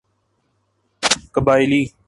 [1.35, 1.93] قبائلی